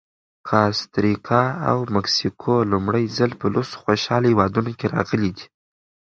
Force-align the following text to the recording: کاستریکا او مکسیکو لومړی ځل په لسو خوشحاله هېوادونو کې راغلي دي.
کاستریکا 0.49 1.43
او 1.69 1.77
مکسیکو 1.95 2.53
لومړی 2.71 3.05
ځل 3.17 3.31
په 3.41 3.45
لسو 3.53 3.75
خوشحاله 3.83 4.25
هېوادونو 4.31 4.71
کې 4.79 4.87
راغلي 4.95 5.31
دي. 5.37 5.45